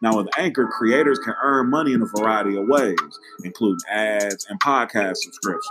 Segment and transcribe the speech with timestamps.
[0.00, 2.96] Now, with Anchor, creators can earn money in a variety of ways,
[3.42, 5.66] including ads and podcast subscriptions.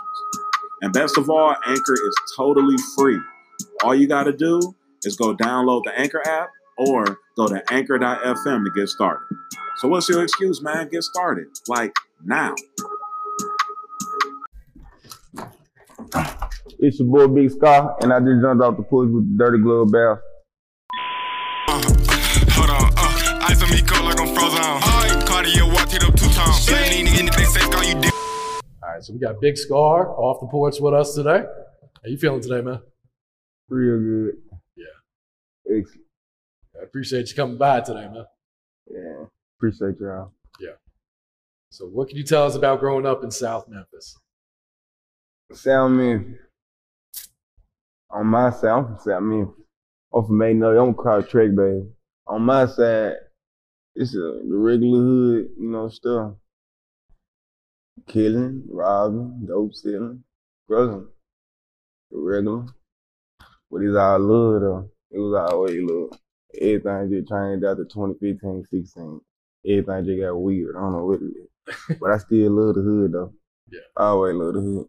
[0.81, 3.19] And best of all, Anchor is totally free.
[3.83, 8.63] All you got to do is go download the Anchor app or go to anchor.fm
[8.65, 9.25] to get started.
[9.77, 10.89] So, what's your excuse, man?
[10.89, 11.47] Get started.
[11.67, 12.53] Like now.
[16.79, 19.63] It's your boy Big Scarr, and I just jumped off the porch with the dirty
[19.63, 20.19] glove bath.
[28.83, 31.43] All right, so we got Big Scarr off the porch with us today.
[31.43, 32.81] How you feeling today, man?
[33.69, 34.33] Real good.
[34.75, 35.77] Yeah.
[35.77, 36.01] Excellent.
[36.77, 38.25] I appreciate you coming by today, man.
[38.89, 39.25] Yeah.
[39.57, 40.33] Appreciate y'all.
[40.59, 40.71] Yeah.
[41.69, 44.17] So, what can you tell us about growing up in South Memphis?
[45.53, 46.37] South Memphis.
[48.09, 49.55] On my side, I'm from South Memphis.
[50.13, 51.87] I'm from Maiden I'm cross track, baby.
[52.27, 53.13] On my side,
[53.95, 56.33] it's a, the regular hood, you know, stuff.
[58.05, 60.23] Killing, robbing, dope stealing,
[60.67, 61.05] brother.
[62.11, 62.65] The regular.
[63.69, 64.89] But it's all love, though.
[65.11, 66.19] It was always love.
[66.59, 69.21] Everything just changed after 2015, 16.
[69.65, 70.75] Everything just got weird.
[70.75, 71.97] I don't know what it is.
[71.99, 73.33] but I still love the hood, though.
[73.69, 73.79] Yeah.
[73.97, 74.85] I always love the hood.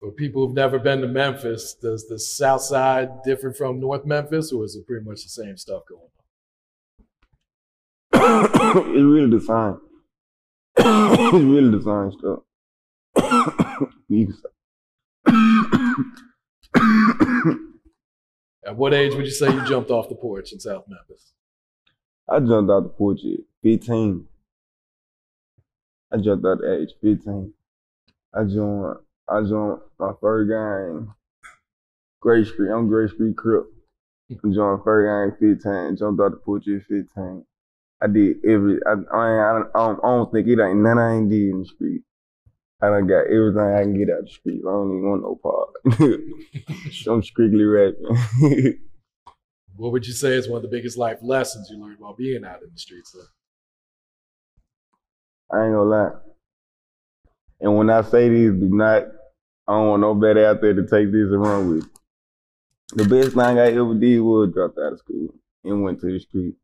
[0.00, 4.52] For people who've never been to Memphis, does the South Side differ from North Memphis,
[4.52, 6.10] or is it pretty much the same stuff going on?
[8.44, 9.80] it's really the same.
[10.84, 12.40] The same stuff.
[14.08, 14.48] you can say.
[18.66, 21.32] At what age would you say you jumped off the porch in South Memphis?
[22.28, 24.26] I jumped out the porch at 15.
[26.12, 27.52] I jumped out at age 15.
[28.34, 28.96] I joined
[29.28, 31.14] I joined my first game,
[32.20, 32.70] Gray Street.
[32.70, 33.64] I'm Gray Street Crip.
[34.30, 37.44] I joined first game 15, jumped out the porch at 15.
[38.02, 41.30] I did every, I, I, I, don't, I don't think it ain't nothing I ain't
[41.30, 42.02] did in the street.
[42.82, 44.60] I done got everything I can get out the street.
[44.66, 46.18] I don't even want no part.
[47.08, 48.80] I'm strictly rapping.
[49.76, 52.44] What would you say is one of the biggest life lessons you learned while being
[52.44, 53.10] out in the streets?
[53.12, 53.24] Though?
[55.56, 56.10] I ain't gonna lie.
[57.60, 59.02] And when I say this, do not,
[59.66, 61.90] I don't want nobody out there to take this and run with it.
[62.96, 65.34] The best thing I ever did was drop out of school
[65.64, 66.54] and went to the street.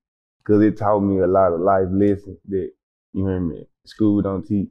[0.46, 2.70] Cause it taught me a lot of life lessons that,
[3.12, 4.68] you hear me, school don't teach.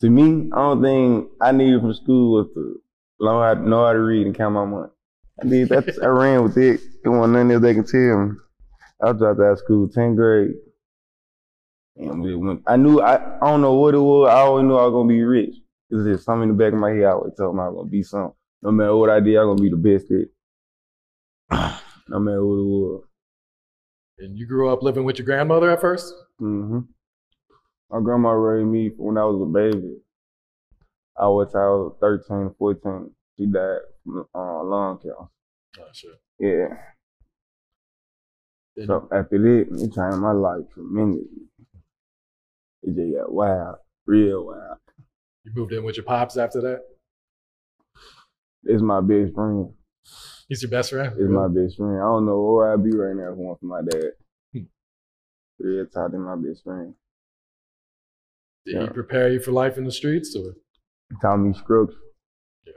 [0.00, 2.80] To me, I don't think I needed from school was to
[3.20, 4.90] learn how, to know how to read and count my money.
[5.40, 6.80] I did that, I ran with it.
[7.04, 8.36] It wasn't nothing else they can tell me.
[9.02, 10.54] I dropped out of school, 10th grade.
[11.96, 14.28] And I knew, I, I don't know what it was.
[14.28, 15.54] I always knew I was going to be rich.
[15.90, 17.04] Was just something in the back of my head.
[17.04, 18.34] I always told me I was going to be something.
[18.62, 21.80] No matter what I did, I was going to be the best at.
[22.08, 23.04] no matter what it was.
[24.18, 26.14] And you grew up living with your grandmother at first?
[26.40, 26.80] Mm-hmm.
[27.90, 29.96] My grandma raised me when I was a baby.
[31.16, 33.10] I was, I was 13, 14.
[33.36, 35.28] She died from uh, lung cancer.
[35.78, 36.14] Oh, sure.
[36.38, 36.76] Yeah.
[38.76, 41.28] And So after that, it changed my life tremendously.
[42.82, 43.76] It just got wild,
[44.06, 44.78] real wild.
[45.44, 46.80] You moved in with your pops after that?
[48.64, 49.72] It's my best friend.
[50.48, 51.12] He's your best friend?
[51.18, 51.96] It's my best friend.
[51.96, 54.10] I don't know where I'd be right now if it weren't for my dad.
[54.52, 54.60] Hmm.
[55.58, 56.94] Real talk to my best friend.
[58.66, 58.82] Did Yeah.
[58.82, 60.54] he prepare you for life in the streets or?
[61.22, 61.94] taught me structure.
[62.66, 62.72] Yeah.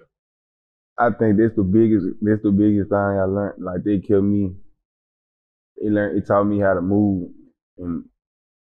[0.97, 3.63] I think that's the biggest that's the biggest thing I learned.
[3.63, 4.55] Like they kept me
[5.77, 7.31] it learned it taught me how to move
[7.77, 8.05] and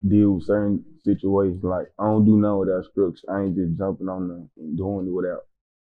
[0.07, 1.63] deal with certain situations.
[1.63, 3.25] Like I don't do nothing without structure.
[3.31, 5.41] I ain't just jumping on them and doing it without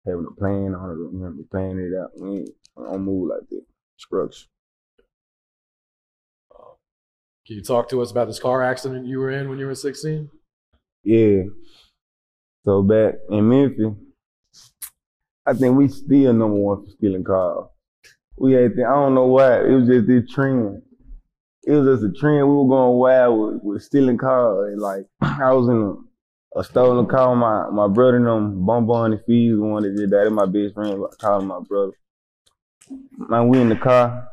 [0.05, 2.11] having a plan on it, you know, planning it out.
[2.19, 3.63] We ain't, I don't move like that.
[3.97, 4.47] Structure.
[7.45, 9.75] Can you talk to us about this car accident you were in when you were
[9.75, 10.29] 16?
[11.03, 11.43] Yeah.
[12.63, 13.93] So back in Memphis,
[15.45, 17.67] I think we still number one for stealing cars.
[18.37, 20.81] We had, I don't know why, it was just this trend.
[21.65, 22.47] It was just a trend.
[22.47, 24.71] We were going wild with, with stealing cars.
[24.71, 25.95] And like, I was in a,
[26.55, 27.35] a stolen car.
[27.35, 30.23] My my brother and them, Bonbon and Fees, one that did that.
[30.23, 31.03] That's my best friend.
[31.23, 31.93] I him my brother.
[33.17, 34.27] Man, we in the car.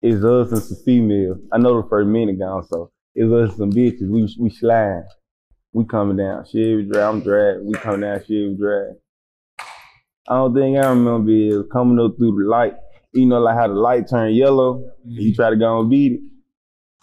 [0.00, 1.38] It's us and some females.
[1.52, 4.08] I know the first minute gone, so it's us and some bitches.
[4.08, 5.04] We we slide.
[5.72, 6.44] We coming down.
[6.44, 7.14] Chevy drive.
[7.14, 7.62] I'm drag.
[7.62, 8.96] We coming down Chevy drag.
[10.28, 12.74] I don't think I remember is coming up through the light.
[13.12, 14.90] You know, like how the light turned yellow.
[15.04, 16.20] You try to go and beat it.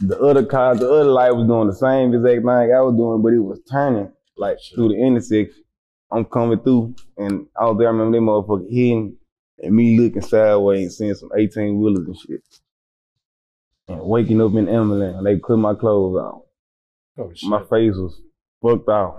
[0.02, 3.22] The other car, the other light was doing the same exact thing I was doing,
[3.22, 5.64] but it was turning like through the intersection.
[6.12, 9.18] I'm coming through, and out there, I remember them motherfucker hitting,
[9.60, 12.42] and me looking sideways and seeing some 18 wheelers and shit.
[13.90, 16.42] And waking up in the ambulance, and they put my clothes on.
[17.18, 17.50] Oh, shit.
[17.50, 18.22] My face was
[18.62, 19.16] fucked off.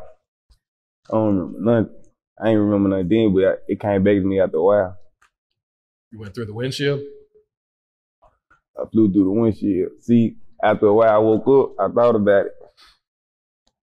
[1.10, 1.94] I don't remember nothing.
[2.42, 4.96] I ain't remember nothing then, but I- it came back to me after a while.
[6.10, 7.00] You went through the windshield?
[8.76, 9.92] I flew through the windshield.
[10.00, 12.52] See, after a while I woke up, I thought about it.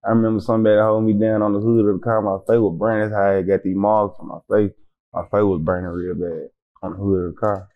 [0.05, 2.21] I remember somebody holding me down on the hood of the car.
[2.21, 3.09] My face was burning.
[3.09, 4.73] That's how I got these marks on my face.
[5.13, 6.49] My face was burning real bad
[6.81, 7.67] on the hood of the car.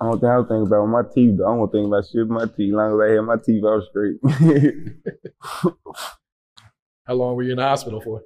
[0.00, 1.46] I don't think I was thinking about my teeth though.
[1.46, 2.70] I don't think about shit my teeth.
[2.70, 4.18] As long as I had my teeth out straight.
[7.06, 8.22] How long were you in the hospital for?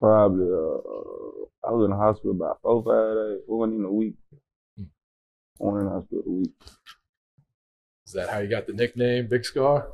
[0.00, 3.42] Probably, uh, I was in the hospital about four, five days.
[3.46, 4.14] One in a week.
[5.58, 6.52] One in the hospital a week.
[8.06, 9.88] Is that how you got the nickname Big Scarr?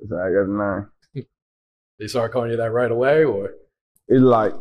[0.00, 1.26] That's how I got the name.
[1.98, 3.50] They started calling you that right away, or
[4.08, 4.54] It's like,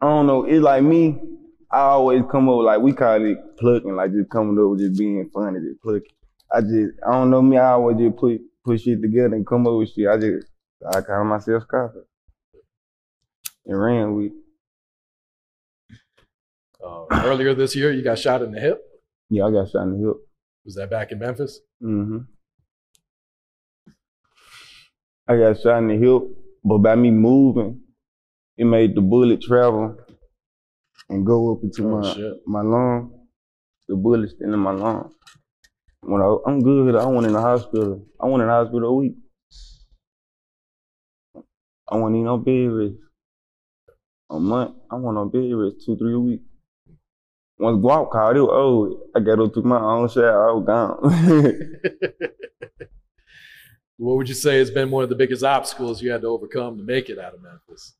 [0.00, 1.18] I don't know, it's like me,
[1.70, 4.98] I always come up like, we call it plucking, like just coming up with just
[4.98, 6.08] being funny, just plucking.
[6.50, 9.66] I just, I don't know me, I always just put, put shit together and come
[9.66, 10.08] up with shit.
[10.08, 10.46] I just,
[10.90, 12.04] I call myself Scarface.
[13.66, 14.32] And ran with
[16.84, 18.80] uh, earlier this year you got shot in the hip?
[19.30, 20.16] Yeah, I got shot in the hip.
[20.64, 21.60] Was that back in Memphis?
[21.82, 22.18] Mm hmm
[25.26, 26.22] I got shot in the hip,
[26.62, 27.80] but by me moving,
[28.58, 29.96] it made the bullet travel
[31.08, 32.32] and go up into Oh, my shit.
[32.46, 33.26] my lung.
[33.88, 35.10] The bullet in my lung.
[36.02, 38.04] When I, I'm good, I went in the hospital.
[38.20, 39.14] I went in the hospital a week.
[41.88, 42.94] I wasn't even on bed rest.
[44.30, 46.44] A month, I went on bed rest two, three weeks.
[47.58, 49.00] Once Guap called, it was over.
[49.14, 52.20] I got up to my own shower, I was gone.
[53.96, 56.76] What would you say has been one of the biggest obstacles you had to overcome
[56.78, 57.94] to make it out of Memphis?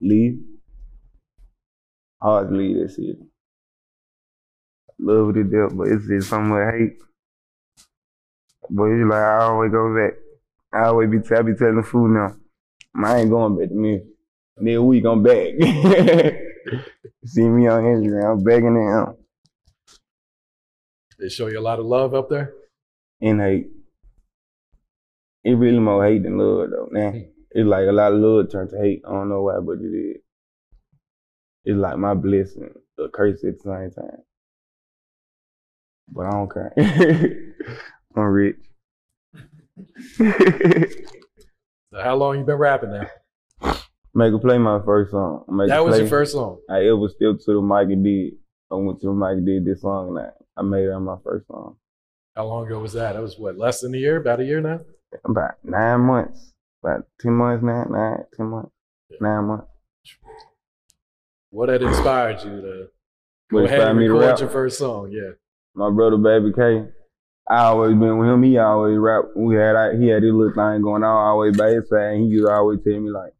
[0.00, 0.40] leave.
[2.20, 3.18] Hard to leave that city.
[4.98, 6.98] Love it death, but it's just something I hate.
[8.70, 10.14] But it's like I always go back.
[10.72, 12.36] I always be, I be telling the food now,
[13.04, 14.00] I ain't going back to me.
[14.58, 15.54] Next week I'm back.
[17.26, 19.16] See me on Instagram, I'm begging them
[21.18, 22.52] They show you a lot of love up there?
[23.20, 23.68] and hate.
[25.44, 27.12] It really more hate than love though, man.
[27.12, 27.18] Hmm.
[27.52, 29.02] It's like a lot of love turned to hate.
[29.06, 30.16] I don't know why, but it is.
[31.64, 34.22] It's like my blessing, a curse at the same time.
[36.08, 36.72] But I don't care.
[38.16, 38.56] I'm rich.
[41.94, 43.06] So how long you been rapping now?
[44.14, 45.44] Make a play my first song.
[45.48, 46.00] Make That was play.
[46.00, 46.58] your first song.
[46.68, 48.34] I ever stepped to the mic and did.
[48.70, 51.04] I went to the mic and did this song and I, I made it on
[51.04, 51.76] my first song.
[52.36, 53.12] How long ago was that?
[53.14, 54.16] That was what, less than a year?
[54.16, 54.80] About a year now?
[55.24, 56.52] About nine months.
[56.82, 58.70] About ten months now, nine, ten months.
[59.20, 59.66] Nine months.
[61.50, 62.86] What had inspired you to go
[63.50, 65.10] What ahead inspired and me to record your first song?
[65.12, 65.32] Yeah.
[65.74, 66.88] my brother Baby K.
[67.50, 68.42] I always been with him.
[68.42, 69.24] He always rap.
[69.36, 71.04] We had he had this little thing going on.
[71.04, 72.14] I always by his side.
[72.14, 73.32] And he used to always tell me like,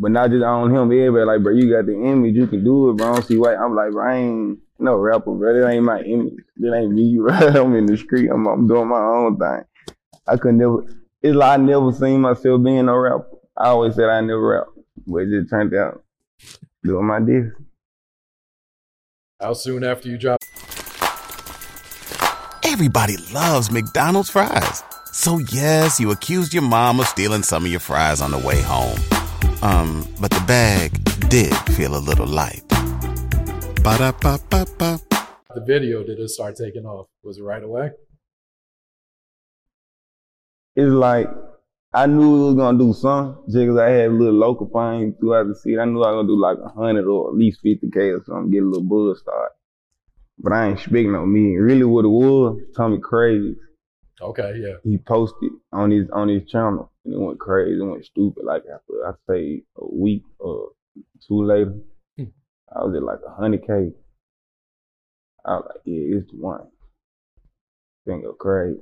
[0.00, 2.88] But not just on him, everybody like, bro, you got the image, you can do
[2.88, 3.10] it, bro.
[3.10, 3.54] I don't see why.
[3.54, 5.52] I'm like, bro, I ain't no rapper, bro.
[5.52, 6.38] That ain't my image.
[6.56, 7.34] That ain't me, bro.
[7.34, 8.30] I'm in the street.
[8.32, 9.94] I'm, I'm doing my own thing.
[10.26, 10.86] I could never.
[11.20, 13.26] It's like I never seen myself being a rapper.
[13.58, 14.68] I always said I never rap,
[15.06, 16.02] but it just turned out
[16.82, 17.54] doing my disc.
[19.38, 20.40] How soon after you drop?
[22.64, 24.82] Everybody loves McDonald's fries.
[25.12, 28.62] So yes, you accused your mom of stealing some of your fries on the way
[28.62, 28.98] home.
[29.62, 30.90] Um, but the bag
[31.28, 32.66] did feel a little light.
[33.82, 35.00] Ba-da-ba-ba-ba.
[35.54, 37.08] The video did it start taking off?
[37.22, 37.90] Was it right away?
[40.76, 41.28] It's like
[41.92, 45.14] I knew we was gonna do something just 'cause I had a little local fame
[45.18, 45.78] throughout the city.
[45.78, 48.22] I knew I was gonna do like a hundred or at least fifty K or
[48.24, 49.52] something, get a little buzz start.
[50.38, 51.56] But I ain't speaking on me.
[51.56, 53.56] Really what it was, Tommy Craze.
[54.22, 54.76] Okay, yeah.
[54.84, 58.44] He posted on his on his channel and it went crazy, it went stupid.
[58.44, 60.70] Like after I say a week or
[61.26, 61.74] two later,
[62.16, 62.24] Hmm.
[62.74, 63.92] I was at like a hundred K.
[65.44, 66.66] I was like, yeah, it's the one.
[68.06, 68.80] Thing go crazy.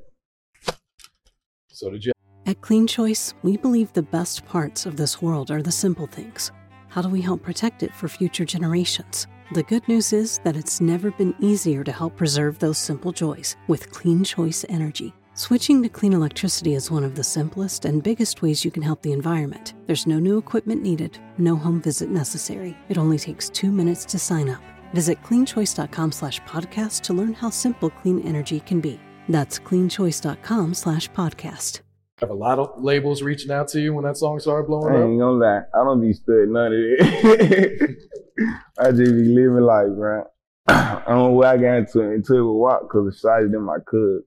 [1.71, 2.13] So did you
[2.47, 6.51] At Clean Choice, we believe the best parts of this world are the simple things.
[6.89, 9.27] How do we help protect it for future generations?
[9.53, 13.57] The good news is that it's never been easier to help preserve those simple joys
[13.67, 15.13] with Clean Choice Energy.
[15.39, 19.01] Switching to clean electricity is one of the simplest and biggest ways you can help
[19.03, 19.75] the environment.
[19.87, 22.77] There's no new equipment needed, no home visit necessary.
[22.89, 24.61] It only takes two minutes to sign up.
[24.95, 28.99] Visit cleanchoice.com slash podcast to learn how simple clean energy can be.
[29.29, 31.83] That's cleanchoice.com slash podcast.
[32.21, 34.99] have a lot of labels reaching out to you when that song started blowing I
[34.99, 35.05] up?
[35.09, 37.97] ain't gonna lie, I don't be studying none of it.
[38.81, 40.25] I just be living life, bro.
[40.67, 43.55] I don't know where I got into it, into it with Wop because of Shiesty
[43.55, 44.25] and my cousin.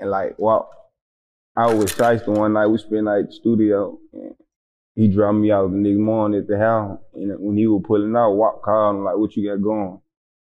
[0.00, 0.70] And like Wop,
[1.56, 4.34] I was with Shiesty one night, we spent night the studio, and
[4.94, 6.98] he dropped me out the next morning at the house.
[7.14, 10.00] And when he was pulling out, Wop called him like, what you got going?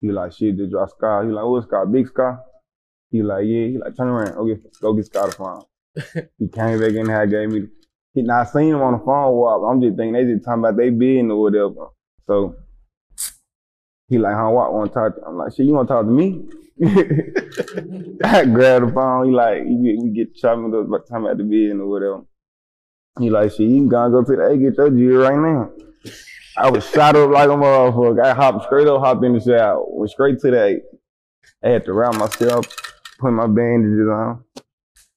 [0.00, 1.24] He like, shit, just drop Scarr.
[1.24, 1.86] He like, what Scarr?
[1.86, 2.40] Big Scarr?
[3.10, 3.66] He like, yeah.
[3.66, 5.62] He like, turn around, Okay, go get Scarr the phone.
[6.38, 7.70] he came back in there, gave me the
[8.14, 9.68] he, now I seen him on the phone walk.
[9.68, 11.88] I'm just thinking they just talking about they bidding or whatever.
[12.26, 12.54] So
[14.08, 15.22] he like, huh, what want to talk to?
[15.26, 16.44] I'm like, shit, you want to talk to me?
[16.82, 19.26] I grabbed the phone.
[19.28, 21.86] He like, you get, we get chopping with us about talking about the bidding or
[21.88, 22.22] whatever.
[23.20, 25.70] He like, shit, you can go to the A, get your G right now.
[26.56, 28.24] I was shot up like a motherfucker.
[28.24, 30.80] I hopped straight up, hopped in the shower, went straight to the A.
[31.64, 32.66] I had to wrap myself,
[33.18, 34.44] put my bandages on.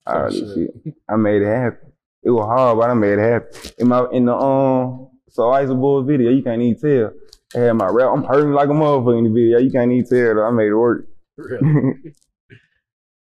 [0.06, 0.70] All Oh, shit.
[0.84, 0.94] shit.
[1.10, 1.92] I made it happen.
[2.24, 3.50] It was hard, but I made it happen.
[3.80, 7.12] In my in the um so Ice Boy video, you can't even tell.
[7.56, 8.12] I had my rap.
[8.14, 9.60] I'm hurting like a motherfucker in the video.
[9.60, 10.46] You can't even tell though.
[10.46, 11.08] I made it work.
[11.44, 12.14] Really?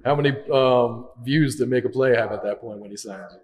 [0.04, 3.25] How many um, views did Make a Play have at that point when he signed
[3.33, 3.38] you?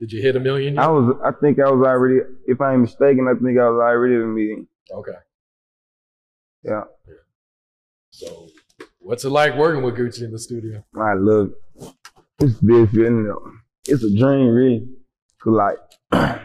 [0.00, 0.78] Did you hit a million?
[0.78, 4.14] I was I think I was already if I'm mistaken, I think I was already
[4.14, 4.66] in the meeting.
[4.92, 5.12] Okay.
[6.64, 6.84] Yeah.
[8.10, 8.48] So,
[8.98, 10.84] what's it like working with Gucci in the studio?
[10.96, 11.94] I love it.
[12.40, 13.52] It's though.
[13.86, 14.88] It's a dream, really.
[15.40, 15.78] Cause like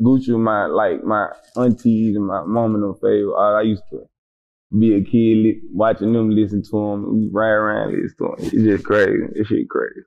[0.00, 3.34] Gucci, my like my aunties and my mom and them favorite.
[3.34, 4.08] I, I used to
[4.78, 7.30] be a kid li- watching them listen to them.
[7.32, 8.34] Ride around listen to them.
[8.38, 9.26] It's just crazy.
[9.34, 10.00] This shit crazy.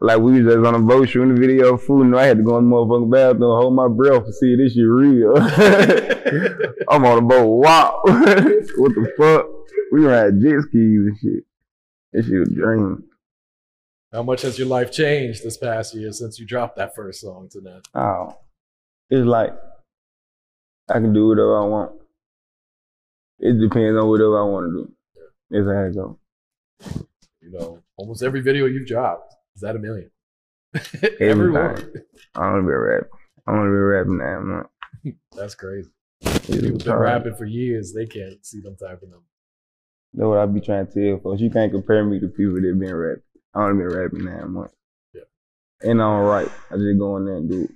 [0.00, 2.36] Like we was just on a boat shooting the video of food, and I had
[2.38, 5.34] to go in the motherfucking bathroom, hold my breath to see if this shit real.
[6.90, 7.46] I'm on a boat.
[7.46, 8.00] Wow.
[8.04, 9.46] what the fuck?
[9.92, 11.44] We ride jet skis and shit.
[12.12, 13.04] This shit was a dream.
[14.12, 17.48] How much has your life changed this past year since you dropped that first song
[17.52, 17.82] to that?
[17.94, 18.36] Oh,
[19.08, 19.54] it's like
[20.88, 21.92] I can do whatever I want.
[23.38, 24.92] It depends on whatever I want to do.
[25.50, 26.18] That's how it go.
[27.40, 30.10] You know, almost every video you've dropped is that a million.
[30.74, 31.76] Every Everyone.
[32.34, 33.08] I want to be rapping.
[33.46, 34.40] I want to be rapping now.
[34.40, 35.16] Man.
[35.36, 35.90] That's crazy.
[36.22, 37.92] People been rapping for years.
[37.92, 39.22] They can't see them typing them.
[40.14, 41.40] That's what I be trying to tell folks.
[41.40, 43.22] You can't compare me to people that been rapping.
[43.54, 44.46] I want to be rapping now.
[44.46, 44.68] Man.
[45.12, 45.90] Yeah.
[45.90, 46.48] And I'm right.
[46.70, 47.70] I just go in there and do it.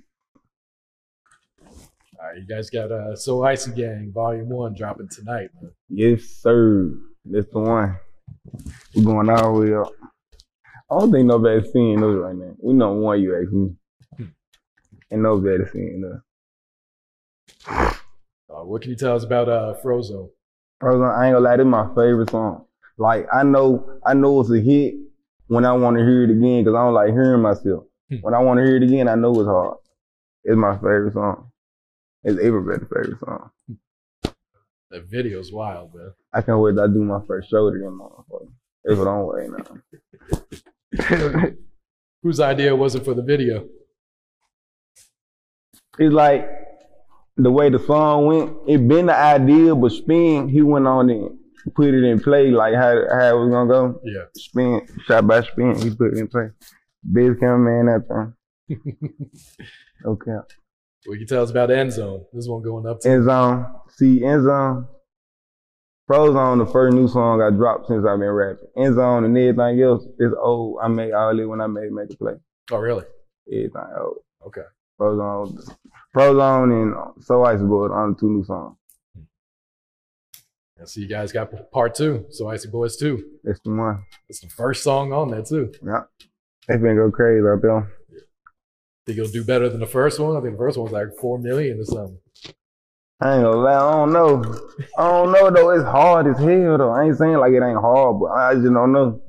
[2.21, 5.51] All right, you guys got uh, So Icey Gang Volume 1 dropping tonight.
[5.61, 5.71] Man.
[5.87, 6.91] Yes, sir.
[7.23, 7.97] That's the one.
[8.93, 9.93] We're going all the way up.
[10.91, 12.55] I don't think nobody's seeing us right now.
[12.61, 13.75] We know one you ask me.
[15.11, 16.03] And nobody's seeing
[17.65, 17.95] us.
[18.49, 20.29] Uh, what can you tell us about uh, Frozone?
[20.81, 22.65] Frozen, I ain't gonna lie, this my favorite song.
[22.97, 24.95] Like I know, I know it's a hit
[25.47, 27.85] when I want to hear it again because I don't like hearing myself.
[28.09, 28.17] Hmm.
[28.21, 29.77] When I want to hear it again, I know it's hard.
[30.43, 31.48] It's my favorite song.
[32.23, 33.49] It's everybody's favorite song.
[34.91, 36.11] That video's wild, man.
[36.33, 38.51] I can't wait till I do my first show again, motherfucker.
[38.83, 39.55] That's what I'm waiting
[41.35, 41.57] on.
[42.23, 43.67] Whose idea was it for the video?
[45.99, 46.49] it's like
[47.35, 51.37] the way the song went, it been the idea, but Spin, he went on and
[51.75, 54.01] put it in play like how how it was gonna go.
[54.03, 54.25] Yeah.
[54.35, 56.49] Spin, shot by Spin, he put it in play.
[57.03, 58.35] Best cameraman that time.
[60.05, 60.37] okay.
[61.05, 62.25] What can you tell us about End Zone?
[62.33, 63.65] This one going up to End zone.
[63.89, 64.87] See, end zone.
[66.09, 68.67] Frozone, the first new song I dropped since I've been rapping.
[68.75, 70.79] End zone and everything else is old.
[70.81, 72.33] I made all it when I made Make a Play.
[72.71, 73.05] Oh, really?
[73.47, 74.17] Everything old.
[74.47, 74.63] Okay.
[74.99, 75.57] Frozone,
[76.15, 78.75] Frozone and So Ice Boy on two new songs.
[80.81, 83.23] I see you guys got part two, so Icy Boys 2.
[83.43, 84.05] It's the one.
[84.29, 85.73] It's the first song on that too.
[85.85, 86.03] Yeah.
[86.67, 87.98] They been go crazy out there.
[89.09, 90.37] Think it'll do better than the first one?
[90.37, 92.19] I think the first one was like four million or something.
[93.19, 94.59] I ain't gonna lie, I don't know.
[94.99, 95.71] I don't know though.
[95.71, 96.91] It's hard as hell though.
[96.91, 99.19] I ain't saying like it ain't hard, but I just don't know.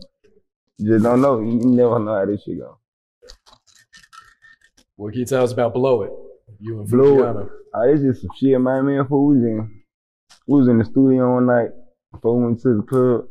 [0.78, 1.40] Just don't know.
[1.40, 2.76] You never know how this shit go.
[4.96, 6.12] What can you tell us about Below It?
[6.58, 7.46] You and Blow Foogiano.
[7.46, 7.52] it.
[7.75, 9.82] Uh, it's just some shit my man for was in.
[10.46, 11.70] We was in the studio one night
[12.12, 13.28] before we went to the club.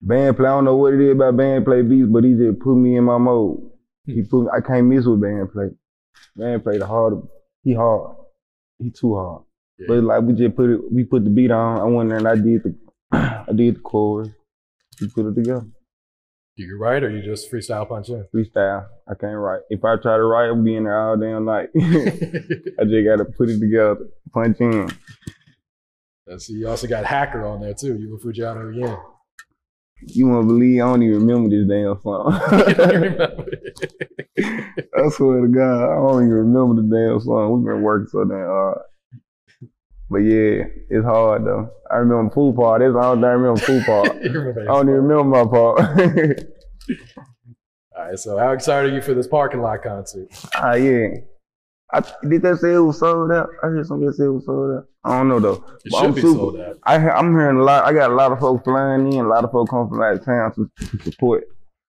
[0.00, 2.60] Band play, I don't know what it is about band play beats, but he just
[2.60, 3.71] put me in my mode.
[4.06, 4.28] He hmm.
[4.28, 5.70] put me, I can't miss with band play.
[6.36, 7.14] Band play the hard,
[7.62, 8.16] he hard.
[8.78, 9.42] He too hard.
[9.78, 9.86] Yeah.
[9.88, 11.80] But like we just put it, we put the beat on.
[11.80, 12.74] I went there and I did the,
[13.12, 14.28] I did the chorus.
[15.00, 15.66] We put it together.
[16.56, 18.26] Do you write or you just freestyle punch in?
[18.34, 18.86] Freestyle.
[19.08, 19.62] I can't write.
[19.70, 21.70] If I try to write, I'll be in there all damn night.
[21.76, 23.96] I just gotta put it together,
[24.32, 24.90] punch in.
[26.26, 27.96] Let's see, you also got Hacker on there too.
[27.96, 28.98] You and Foogiano again.
[30.08, 32.40] You won't believe I don't even remember this damn song.
[32.68, 33.61] You don't remember it.
[34.38, 37.52] I swear to God, I don't even remember the damn song.
[37.52, 38.78] We've been working so damn hard.
[40.10, 41.70] But yeah, it's hard though.
[41.90, 42.80] I remember the pool part.
[42.80, 44.10] That's all I remember pool part.
[44.20, 44.28] I
[44.64, 46.40] don't even remember my part.
[47.96, 50.28] All right, so how excited are you for this parking lot concert?
[50.56, 51.08] ah yeah.
[51.94, 53.50] I, did they say it was sold out?
[53.62, 54.84] I heard somebody say it was sold out.
[55.04, 55.64] I don't know though.
[55.84, 56.78] It But should I'm be super- sold out.
[56.84, 57.84] I, I'm hearing a lot.
[57.84, 59.24] I got a lot of folks flying in.
[59.26, 61.44] A lot of folks come from out of town to, to support.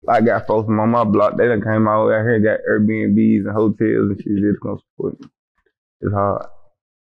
[0.09, 1.37] I got folks from on my block.
[1.37, 4.43] They done came out out here, got Airbnbs and hotels and shit.
[4.43, 5.29] Just gonna support me.
[6.01, 6.47] It's hard.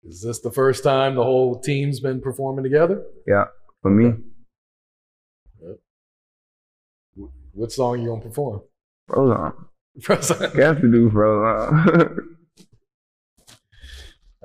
[0.03, 3.03] Is this the first time the whole team's been performing together?
[3.25, 3.45] Yeah,
[3.81, 4.13] for me.
[7.53, 8.61] What song you gonna perform?
[9.09, 9.53] Frozone.
[10.09, 12.19] All Got to do Frozone.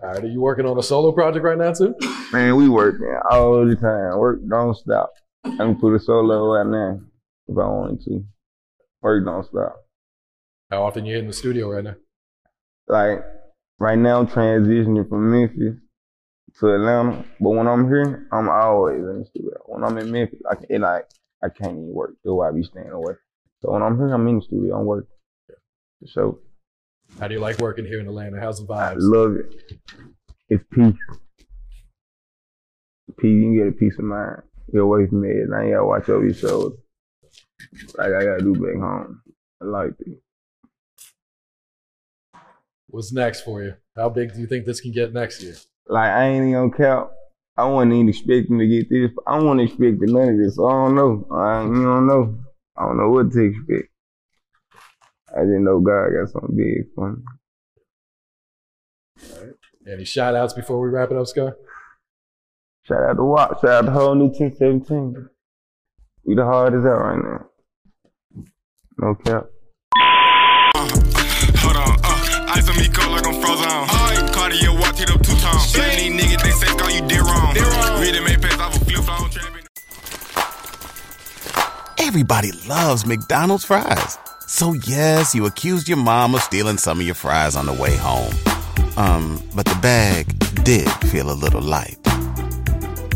[0.03, 1.95] All right, are you working on a solo project right now too?
[2.33, 4.19] Man, we working all the time.
[4.19, 5.13] Work don't stop.
[5.45, 7.01] I can put a solo right now
[7.49, 8.25] if I wanted to.
[9.03, 9.77] Work don't stop.
[10.71, 11.95] How often you in the studio right now?
[12.89, 13.25] like
[13.79, 15.79] right now I'm transitioning from Memphis
[16.59, 17.25] to Atlanta.
[17.41, 19.57] But when I'm here, I'm always in the studio.
[19.67, 21.07] When I'm in Memphis, I can like
[21.43, 22.15] I can't even work.
[22.23, 23.15] Why I be staying away.
[23.63, 24.79] So when I'm here, I'm in the studio.
[24.79, 25.09] I'm working.
[26.07, 26.41] So
[27.19, 28.41] How do you like working here in Atlanta?
[28.41, 28.99] How's the I vibes?
[29.01, 29.79] love it.
[30.49, 30.95] It's peace.
[33.19, 33.31] Peace.
[33.31, 34.43] You can get a peace of mind.
[34.73, 35.49] Get away from it.
[35.49, 36.77] Now you gotta watch over your shoulder.
[37.95, 39.23] Like I gotta do back home.
[39.63, 40.21] I like it.
[42.89, 43.75] What's next for you?
[43.97, 45.55] How big do you think this can get next year?
[45.87, 47.11] Like I ain't even gonna count.
[47.57, 49.11] I wasn't even expecting to get this.
[49.27, 50.57] I wasn't expecting none of this.
[50.57, 51.27] So I don't know.
[51.31, 52.39] I don't know.
[52.77, 53.91] I don't know what to expect.
[55.37, 57.23] I didn't know God got something big for me.
[59.87, 61.55] Any shout outs before we wrap it up, Scarr?
[62.83, 63.61] Shout out to Wop.
[63.61, 65.29] Shout out to whole new 1017.
[66.25, 67.50] We the hardest out right now.
[69.03, 69.47] No cap.
[70.77, 73.67] Hold on, uh, ice on me cold like I'm frozen.
[73.67, 74.31] Aye.
[74.31, 75.71] Cartier watch hit up two times.
[75.71, 77.55] Shit, these niggas, they say, call you did wrong.
[77.55, 78.01] Did wrong.
[78.01, 79.65] Really made pass off a flip phone trapping.
[81.99, 84.19] Everybody loves McDonald's fries.
[84.47, 87.97] So yes, you accused your mom of stealing some of your fries on the way
[87.97, 88.35] home.
[88.99, 90.27] Um, but the bag
[90.63, 91.97] did feel a little light.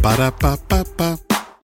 [0.01, 1.24] Ba-da-ba-ba-ba.